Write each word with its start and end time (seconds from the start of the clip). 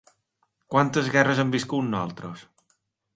Quantes 0.75 1.11
guerres 1.17 1.41
hem 1.43 1.53
viscut, 1.57 1.87
nosaltres? 1.91 2.47